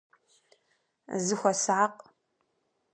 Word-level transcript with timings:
Зыхуэсакъ! 1.23 1.95